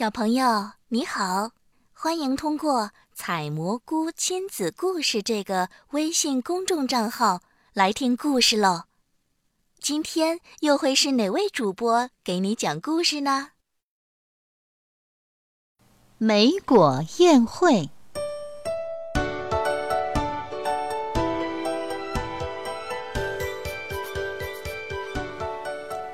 [0.00, 1.50] 小朋友你好，
[1.92, 7.42] 欢迎通过“采蘑菇亲子故事”这个微信公众账号
[7.74, 8.84] 来听故事喽。
[9.78, 13.48] 今天又会是哪位主播给你讲故事呢？
[16.16, 17.90] 莓果宴会。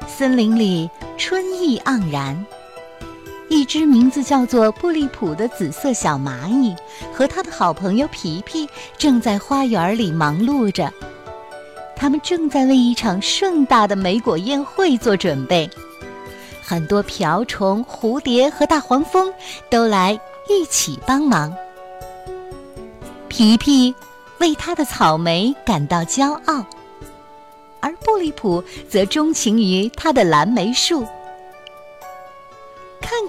[0.09, 2.45] 森林里春意盎然，
[3.49, 6.75] 一只名字叫做布利普的紫色小蚂蚁
[7.13, 10.93] 和他的好朋友皮皮正在花园里忙碌着。
[11.95, 15.71] 他们正在为一场盛大的莓果宴会做准备，
[16.63, 19.33] 很多瓢虫、蝴蝶和大黄蜂
[19.71, 20.19] 都来
[20.49, 21.55] 一起帮忙。
[23.29, 23.95] 皮皮
[24.39, 26.67] 为他的草莓感到骄傲。
[27.81, 31.07] 而布利普则钟情于他的蓝莓树。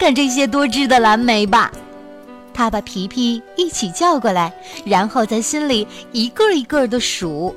[0.08, 1.70] 看这些多汁的蓝莓吧，
[2.54, 4.54] 他把皮皮一起叫过来，
[4.86, 7.54] 然后在心里一个一个的数：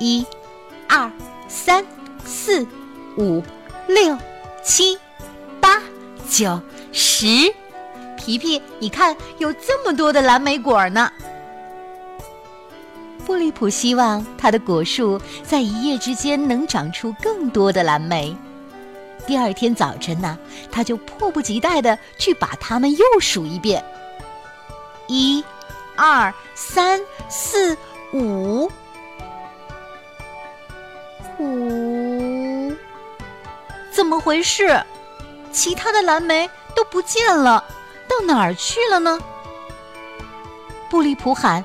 [0.00, 0.26] 一、
[0.88, 1.08] 二、
[1.46, 1.86] 三、
[2.24, 2.66] 四、
[3.16, 3.40] 五、
[3.86, 4.18] 六、
[4.64, 4.98] 七、
[5.60, 5.80] 八、
[6.28, 7.26] 九、十。
[8.16, 11.08] 皮皮，你看，有这么多的蓝莓果呢。
[13.24, 18.36] 布利普希望他的果树在一夜之间能长出更多的蓝莓。
[19.26, 20.38] 第二天早晨呢，
[20.70, 23.84] 他就迫不及待地去把它们又数一遍：
[25.08, 25.42] 一、
[25.96, 27.76] 二、三、四、
[28.12, 28.70] 五、
[31.38, 32.72] 五。
[33.90, 34.82] 怎么回事？
[35.52, 37.64] 其他的蓝莓都不见了，
[38.08, 39.18] 到哪儿去了呢？
[40.90, 41.64] 布利普喊：“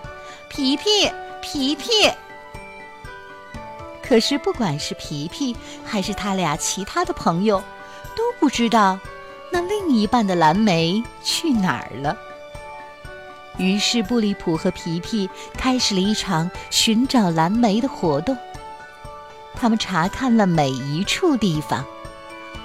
[0.50, 2.12] 皮皮！”皮皮，
[4.10, 7.60] 可是不管是皮皮还是他俩其他的朋友，
[8.16, 9.00] 都不知道
[9.52, 12.18] 那另一半的蓝莓去哪儿了。
[13.58, 18.36] 于是布利普和皮皮开始了一场寻找蓝莓的活动。
[19.54, 21.86] 他们查看了每一处地方，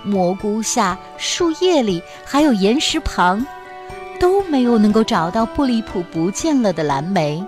[0.03, 3.47] 蘑菇下、树叶里，还有岩石旁，
[4.19, 7.45] 都没有能够找到布利普不见了的蓝莓。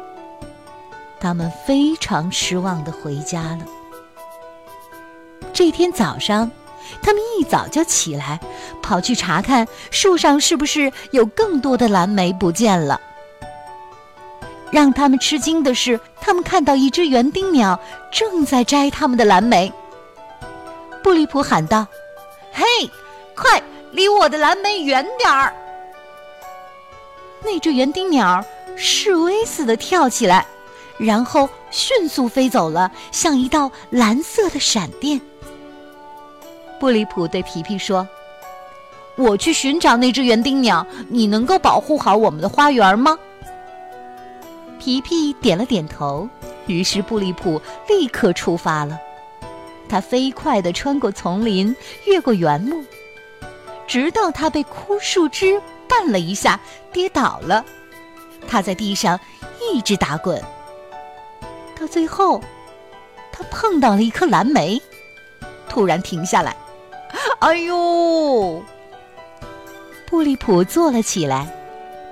[1.19, 3.61] 他们非常失望地回家了。
[5.57, 6.51] 这天早上，
[7.01, 8.39] 他们一早就起来，
[8.83, 13.01] 跑去查看树上是不是有更多的蓝莓不见了。
[14.71, 17.81] 让他们吃惊的是，他们看到一只园丁鸟
[18.13, 19.73] 正在摘他们的蓝莓。
[21.03, 21.87] 布利普喊道
[22.53, 22.63] ：“嘿，
[23.35, 23.63] 快
[23.93, 25.55] 离我的蓝莓远点儿！”
[27.43, 28.45] 那只园丁鸟
[28.77, 30.47] 示威似的跳起来。
[30.99, 35.21] 然后迅速飞走了，像一道蓝色的闪电。
[36.81, 38.09] 布里普对皮皮说
[39.15, 43.19] ：“我去寻找那只园丁鸟，你能够保护好我们的花园吗？”
[44.81, 46.27] 皮皮点了点头。
[46.67, 48.99] 于是布里普立刻出发了。
[49.87, 51.77] 他飞快地穿过丛林，
[52.07, 52.83] 越过原木，
[53.87, 56.59] 直到他被枯树枝绊了一下，
[56.91, 57.63] 跌倒了。
[58.49, 59.21] 他在地上
[59.61, 60.43] 一直打滚。
[61.79, 62.43] 到最后，
[63.33, 64.81] 他碰到了一颗蓝莓，
[65.69, 66.57] 突然停下来。
[67.41, 68.63] 哎呦！
[70.07, 71.47] 布利普坐了起来，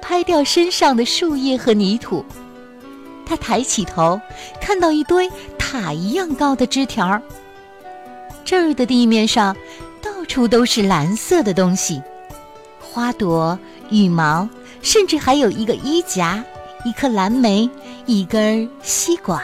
[0.03, 2.25] 拍掉身上的树叶和泥土。
[3.25, 4.21] 他抬起头，
[4.61, 7.21] 看到一堆塔一样高的枝条。
[8.45, 9.57] 这儿的地面上
[10.03, 12.03] 到处都是蓝色的东西，
[12.81, 13.59] 花朵、
[13.91, 14.47] 羽毛，
[14.83, 16.45] 甚至还有一个衣夹。
[16.85, 17.69] 一颗蓝莓，
[18.05, 19.43] 一根吸管。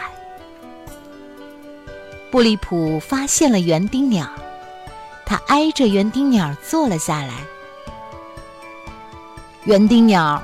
[2.29, 4.29] 布利普发现了园丁鸟，
[5.25, 7.33] 他挨着园丁鸟坐了下来。
[9.63, 10.41] 园丁鸟，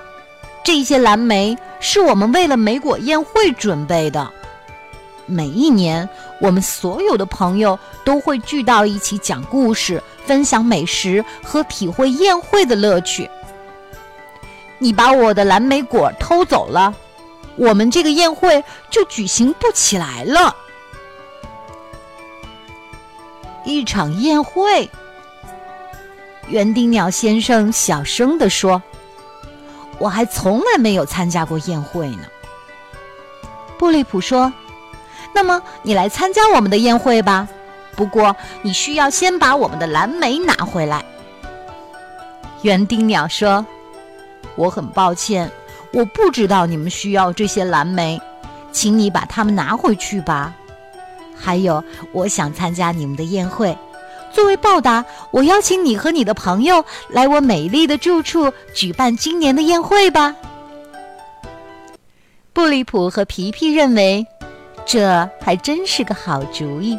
[0.65, 4.31] 这些蓝莓是我们为了莓果宴会准备的。
[5.27, 6.09] 每一年，
[6.41, 13.29] 我们所有的朋友都会聚到一起讲故事、分享美食和体会宴会的乐趣。
[14.79, 16.93] 你把我的蓝莓果偷走了，
[17.55, 20.55] 我们这个宴会就举行不起来了。
[23.65, 24.89] 一场宴会，
[26.47, 28.81] 园丁鸟先生小声地说
[29.97, 32.23] ：“我还从来没有参加过宴会呢。”
[33.79, 34.53] 布利普说
[35.33, 37.47] ：“那么你来参加我们的宴会吧，
[37.95, 41.03] 不过你需要先把我们的蓝莓拿回来。”
[42.61, 43.65] 园丁鸟说。
[44.57, 45.49] 我很抱歉，
[45.93, 48.19] 我不知道你们需要这些蓝莓，
[48.73, 50.53] 请你把它们拿回去吧。
[51.33, 51.81] 还有，
[52.11, 53.77] 我想参加你们的宴会，
[54.33, 60.35] 作为报答，我邀请你和你的朋友来我美丽的住处举办今年的宴会吧。
[62.51, 64.25] 布里普和皮皮认为，
[64.83, 66.97] 这还真是个好主意。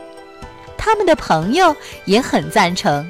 [0.77, 1.75] 他们的朋友
[2.05, 3.05] 也很赞成。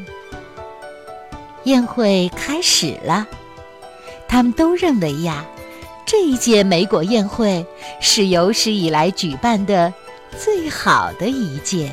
[1.65, 3.27] 宴会开始了，
[4.29, 5.45] 他们都认为呀，
[6.07, 7.65] 这一届梅果宴会
[8.01, 9.93] 是有史以来举办的
[10.39, 11.91] 最好的一届。